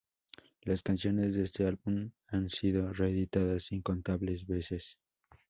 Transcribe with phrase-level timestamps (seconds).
[0.63, 4.97] Las canciones de este álbum han sido reeditadas incontables veces.